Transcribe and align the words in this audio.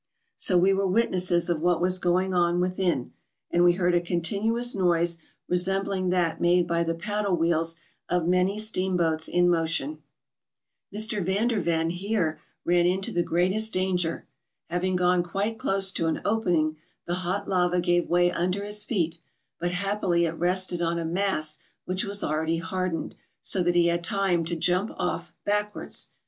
So 0.35 0.57
we 0.57 0.73
were 0.73 0.87
witnesses 0.87 1.47
of 1.47 1.61
what 1.61 1.79
was 1.79 1.99
going 1.99 2.33
on 2.33 2.59
within; 2.59 3.13
and 3.51 3.63
we 3.63 3.73
heard 3.73 3.93
a 3.93 4.01
continuous 4.01 4.73
noise 4.73 5.19
resem¬ 5.47 5.83
bling 5.83 6.09
that 6.09 6.41
made 6.41 6.65
by 6.67 6.83
the 6.83 6.95
paddle 6.95 7.35
wheels 7.37 7.77
of 8.09 8.27
many 8.27 8.57
steam¬ 8.57 8.97
boats 8.97 9.27
in 9.27 9.47
motion. 9.47 10.01
248 10.91 11.17
MOUNTAIN 11.19 11.19
ADVENTUKES. 11.19 11.21
Mr. 11.21 11.25
Van 11.37 11.47
der 11.49 11.59
Ven 11.59 11.89
here 11.91 12.39
ran 12.65 12.87
into 12.87 13.11
the 13.11 13.21
greatest 13.21 13.73
danger. 13.73 14.25
Having 14.71 14.95
gone 14.95 15.21
quite 15.21 15.59
close 15.59 15.91
to 15.91 16.07
an 16.07 16.19
opening, 16.25 16.77
the 17.05 17.13
hot 17.21 17.47
lava 17.47 17.79
gave 17.79 18.09
way 18.09 18.31
under 18.31 18.63
his 18.65 18.83
feet; 18.83 19.19
but 19.59 19.69
happily 19.69 20.25
it 20.25 20.31
rested 20.31 20.81
on 20.81 20.97
a 20.97 21.05
mass 21.05 21.59
which 21.85 22.05
was 22.05 22.23
already 22.23 22.57
hardened; 22.57 23.13
so 23.43 23.61
that 23.61 23.75
he 23.75 23.85
had 23.85 24.03
time 24.03 24.43
to 24.45 24.55
jump 24.55 24.89
off 24.97 25.35
backwards. 25.45 26.09